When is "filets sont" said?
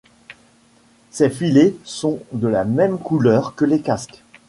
1.29-2.23